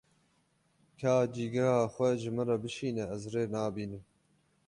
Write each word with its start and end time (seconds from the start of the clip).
Ka 0.99 1.13
cîgeha 1.33 1.79
xwe 1.93 2.09
ji 2.19 2.29
min 2.35 2.47
re 2.49 2.57
bişîne, 2.63 3.03
ez 3.15 3.23
rê 3.33 3.43
nabînim. 3.53 4.03